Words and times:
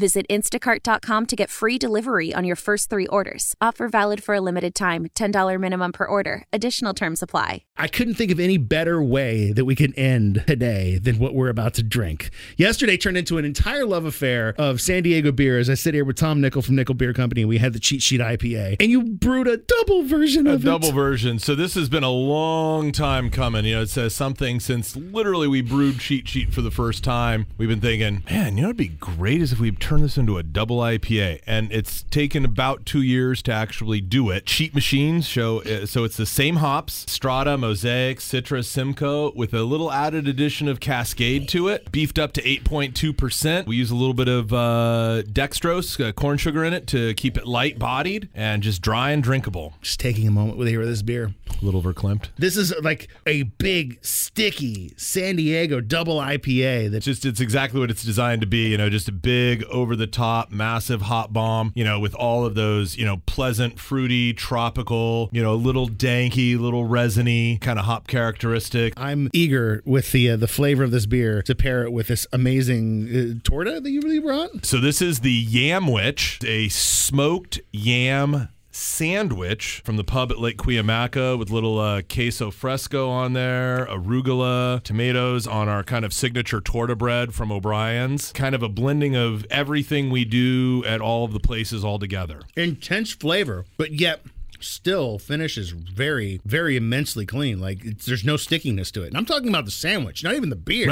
Visit 0.00 0.24
instacart.com 0.30 1.26
to 1.26 1.36
get 1.36 1.50
free 1.50 1.76
delivery 1.76 2.32
on 2.32 2.42
your 2.42 2.56
first 2.56 2.88
three 2.88 3.06
orders. 3.08 3.54
Offer 3.60 3.86
valid 3.86 4.24
for 4.24 4.34
a 4.34 4.40
limited 4.40 4.74
time 4.74 5.08
$10 5.08 5.60
minimum 5.60 5.92
per 5.92 6.06
order. 6.06 6.44
Additional 6.54 6.94
terms 6.94 7.22
apply. 7.22 7.64
I 7.76 7.86
couldn't 7.86 8.14
think 8.14 8.30
of 8.30 8.40
any 8.40 8.56
better 8.56 9.02
way 9.02 9.52
that 9.52 9.66
we 9.66 9.74
can 9.74 9.92
end 9.96 10.42
today 10.46 10.96
than 10.96 11.18
what 11.18 11.34
we're 11.34 11.50
about 11.50 11.74
to 11.74 11.82
drink. 11.82 12.30
Yesterday 12.56 12.96
turned 12.96 13.18
into 13.18 13.36
an 13.36 13.44
entire 13.44 13.84
love 13.84 14.06
affair 14.06 14.54
of 14.56 14.80
San 14.80 15.02
Diego 15.02 15.32
beer 15.32 15.58
as 15.58 15.68
I 15.68 15.74
sit 15.74 15.92
here 15.92 16.06
with 16.06 16.16
Tom 16.16 16.40
Nickel 16.40 16.62
from 16.62 16.76
Nickel 16.76 16.94
Beer 16.94 17.12
Company 17.12 17.42
and 17.42 17.48
we 17.50 17.58
had 17.58 17.74
the 17.74 17.78
cheat 17.78 18.00
sheet 18.00 18.22
IPA. 18.22 18.76
And 18.80 18.90
you 18.90 19.02
brewed 19.02 19.48
a 19.48 19.58
double 19.58 20.04
version 20.04 20.46
of 20.46 20.52
a 20.52 20.56
of 20.56 20.62
double 20.62 20.88
it. 20.88 20.94
version. 20.94 21.38
So 21.38 21.54
this 21.54 21.74
has 21.74 21.90
been 21.90 22.04
a 22.04 22.10
long 22.10 22.90
time 22.90 23.28
coming. 23.28 23.66
You 23.66 23.76
know, 23.76 23.82
it 23.82 23.90
says 23.90 24.14
something 24.14 24.60
since 24.60 24.96
literally 24.96 25.46
we 25.46 25.60
brewed 25.60 25.98
cheat 25.98 26.26
sheet 26.26 26.54
for 26.54 26.62
the 26.62 26.70
first 26.70 27.04
time. 27.04 27.44
We've 27.58 27.68
been 27.68 27.82
thinking, 27.82 28.22
man, 28.30 28.56
you 28.56 28.62
know, 28.62 28.68
it'd 28.68 28.78
be 28.78 28.88
great 28.88 29.42
is 29.42 29.52
if 29.52 29.60
we 29.60 29.72
turn 29.90 30.02
this 30.02 30.16
into 30.16 30.38
a 30.38 30.42
double 30.44 30.78
IPA, 30.78 31.40
and 31.48 31.72
it's 31.72 32.04
taken 32.04 32.44
about 32.44 32.86
two 32.86 33.02
years 33.02 33.42
to 33.42 33.52
actually 33.52 34.00
do 34.00 34.30
it. 34.30 34.46
Cheat 34.46 34.72
machines 34.72 35.26
show 35.26 35.62
uh, 35.62 35.84
so 35.84 36.04
it's 36.04 36.16
the 36.16 36.26
same 36.26 36.56
hops: 36.56 37.04
Strata, 37.08 37.58
Mosaic, 37.58 38.20
Citra, 38.20 38.64
Simcoe, 38.64 39.32
with 39.34 39.52
a 39.52 39.64
little 39.64 39.90
added 39.90 40.28
addition 40.28 40.68
of 40.68 40.78
Cascade 40.78 41.48
to 41.48 41.66
it, 41.66 41.90
beefed 41.90 42.20
up 42.20 42.32
to 42.34 42.42
8.2 42.42 43.16
percent. 43.16 43.66
We 43.66 43.74
use 43.74 43.90
a 43.90 43.96
little 43.96 44.14
bit 44.14 44.28
of 44.28 44.52
uh, 44.52 45.22
dextrose, 45.26 46.08
uh, 46.08 46.12
corn 46.12 46.38
sugar 46.38 46.64
in 46.64 46.72
it 46.72 46.86
to 46.88 47.12
keep 47.14 47.36
it 47.36 47.48
light 47.48 47.76
bodied 47.76 48.28
and 48.32 48.62
just 48.62 48.82
dry 48.82 49.10
and 49.10 49.20
drinkable. 49.20 49.74
Just 49.82 49.98
taking 49.98 50.28
a 50.28 50.30
moment 50.30 50.56
with 50.56 50.68
here 50.68 50.78
with 50.78 50.88
this 50.88 51.02
beer. 51.02 51.34
A 51.60 51.64
little 51.64 51.82
verklempt. 51.82 52.28
This 52.36 52.56
is 52.56 52.72
like 52.80 53.08
a 53.26 53.42
big, 53.42 53.98
sticky 54.04 54.94
San 54.96 55.34
Diego 55.34 55.80
double 55.80 56.18
IPA 56.18 56.92
that 56.92 57.00
just 57.00 57.26
it's 57.26 57.40
exactly 57.40 57.80
what 57.80 57.90
it's 57.90 58.04
designed 58.04 58.40
to 58.42 58.46
be 58.46 58.68
you 58.68 58.78
know 58.78 58.88
just 58.88 59.08
a 59.08 59.12
big 59.12 59.64
over 59.80 59.96
the 59.96 60.06
top 60.06 60.50
massive 60.50 61.02
hop 61.02 61.32
bomb 61.32 61.72
you 61.74 61.84
know 61.84 61.98
with 61.98 62.14
all 62.14 62.44
of 62.44 62.54
those 62.54 62.96
you 62.96 63.04
know 63.04 63.18
pleasant 63.26 63.78
fruity 63.78 64.32
tropical 64.32 65.28
you 65.32 65.42
know 65.42 65.54
a 65.54 65.56
little 65.56 65.88
danky 65.88 66.58
little 66.58 66.84
resiny 66.84 67.58
kind 67.58 67.78
of 67.78 67.84
hop 67.84 68.06
characteristic 68.06 68.92
I'm 68.96 69.28
eager 69.32 69.82
with 69.84 70.12
the 70.12 70.30
uh, 70.30 70.36
the 70.36 70.48
flavor 70.48 70.84
of 70.84 70.90
this 70.90 71.06
beer 71.06 71.42
to 71.42 71.54
pair 71.54 71.84
it 71.84 71.92
with 71.92 72.08
this 72.08 72.26
amazing 72.32 73.08
uh, 73.08 73.40
torta 73.42 73.80
that 73.80 73.90
you 73.90 74.00
really 74.00 74.18
brought. 74.18 74.64
so 74.64 74.78
this 74.80 75.02
is 75.02 75.20
the 75.20 75.44
Yamwich 75.46 76.46
a 76.46 76.68
smoked 76.68 77.60
yam 77.72 78.48
sandwich 78.70 79.82
from 79.84 79.96
the 79.96 80.04
pub 80.04 80.30
at 80.30 80.38
Lake 80.38 80.56
Cuyamaca 80.56 81.38
with 81.38 81.50
little 81.50 81.78
uh, 81.78 82.02
queso 82.02 82.50
fresco 82.50 83.08
on 83.08 83.32
there, 83.32 83.86
arugula, 83.86 84.82
tomatoes 84.82 85.46
on 85.46 85.68
our 85.68 85.82
kind 85.82 86.04
of 86.04 86.12
signature 86.12 86.60
torta 86.60 86.94
bread 86.94 87.34
from 87.34 87.50
O'Brien's. 87.50 88.32
Kind 88.32 88.54
of 88.54 88.62
a 88.62 88.68
blending 88.68 89.16
of 89.16 89.44
everything 89.50 90.10
we 90.10 90.24
do 90.24 90.84
at 90.86 91.00
all 91.00 91.24
of 91.24 91.32
the 91.32 91.40
places 91.40 91.84
all 91.84 91.98
together. 91.98 92.42
Intense 92.56 93.12
flavor, 93.12 93.64
but 93.76 93.92
yet 93.92 94.22
still 94.62 95.18
finishes 95.18 95.70
very, 95.70 96.40
very 96.44 96.76
immensely 96.76 97.26
clean. 97.26 97.60
Like 97.60 97.84
it's, 97.84 98.06
there's 98.06 98.24
no 98.24 98.36
stickiness 98.36 98.90
to 98.92 99.02
it. 99.02 99.08
And 99.08 99.16
I'm 99.16 99.26
talking 99.26 99.48
about 99.48 99.64
the 99.64 99.70
sandwich, 99.70 100.24
not 100.24 100.34
even 100.34 100.50
the 100.50 100.56
beer. 100.56 100.88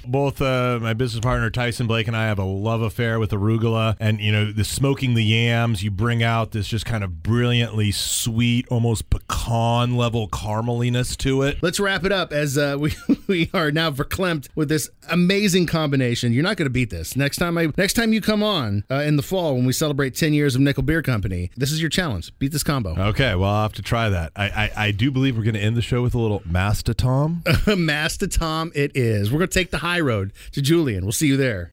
Both 0.06 0.40
uh, 0.40 0.78
my 0.80 0.94
business 0.94 1.20
partner 1.20 1.50
Tyson 1.50 1.86
Blake 1.86 2.08
and 2.08 2.16
I 2.16 2.26
have 2.26 2.38
a 2.38 2.44
love 2.44 2.82
affair 2.82 3.18
with 3.18 3.30
arugula, 3.30 3.96
and 4.00 4.20
you 4.20 4.32
know 4.32 4.52
the 4.52 4.64
smoking 4.64 5.14
the 5.14 5.24
yams. 5.24 5.82
You 5.82 5.90
bring 5.90 6.22
out 6.22 6.52
this 6.52 6.66
just 6.68 6.86
kind 6.86 7.04
of 7.04 7.22
brilliantly 7.22 7.92
sweet, 7.92 8.66
almost 8.68 9.10
pecan 9.10 9.96
level 9.96 10.28
carameliness 10.28 11.16
to 11.16 11.42
it. 11.42 11.58
Let's 11.62 11.80
wrap 11.80 12.04
it 12.04 12.12
up 12.12 12.32
as 12.32 12.56
uh, 12.56 12.76
we 12.80 12.92
we 13.26 13.50
are 13.52 13.70
now 13.70 13.90
verklempt 13.90 14.48
with 14.54 14.68
this 14.68 14.90
amazing 15.08 15.66
combination. 15.66 16.32
You're 16.32 16.42
not 16.42 16.56
going 16.56 16.66
to 16.66 16.70
beat 16.70 16.90
this. 16.90 17.16
Next 17.16 17.36
time 17.36 17.58
I 17.58 17.72
next 17.76 17.94
time 17.94 18.12
you 18.12 18.20
come 18.20 18.42
on 18.42 18.84
uh, 18.90 18.96
in 18.96 19.16
the 19.16 19.22
fall 19.22 19.54
when 19.54 19.66
we 19.66 19.72
celebrate 19.72 20.14
10 20.14 20.32
years 20.32 20.54
of 20.54 20.60
Nickel 20.60 20.82
Beer 20.82 21.02
Company, 21.02 21.50
this 21.56 21.72
is 21.72 21.80
your 21.80 21.90
challenge. 21.90 22.36
Beat 22.38 22.52
this 22.52 22.62
combo. 22.62 22.90
Okay, 22.96 23.09
well 23.34 23.50
I'll 23.50 23.62
have 23.62 23.72
to 23.74 23.82
try 23.82 24.08
that. 24.08 24.32
I 24.36 24.44
I, 24.44 24.70
I 24.86 24.90
do 24.90 25.10
believe 25.10 25.36
we're 25.36 25.44
going 25.44 25.54
to 25.54 25.60
end 25.60 25.76
the 25.76 25.82
show 25.82 26.02
with 26.02 26.14
a 26.14 26.18
little 26.18 26.42
Master 26.44 26.94
Tom. 26.94 27.42
Master 27.66 28.26
Tom, 28.26 28.72
it 28.74 28.92
is. 28.94 29.30
We're 29.30 29.38
going 29.38 29.48
to 29.48 29.58
take 29.58 29.70
the 29.70 29.78
high 29.78 30.00
road 30.00 30.32
to 30.52 30.62
Julian. 30.62 31.04
We'll 31.04 31.12
see 31.12 31.28
you 31.28 31.36
there. 31.36 31.72